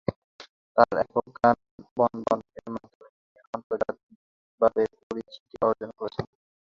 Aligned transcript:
তার 0.77 0.95
একক 1.03 1.25
গান 1.37 1.57
"বনবন"-এর 1.97 2.67
মাধ্যমে 2.73 3.09
তিনি 3.15 3.39
আন্তর্জাতিকভাবে 3.53 4.81
পরিচিতি 5.01 5.55
অর্জন 5.67 5.89
করেছেন। 5.99 6.25